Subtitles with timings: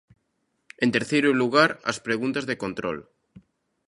[0.83, 2.97] En terceiro lugar, as preguntas de control.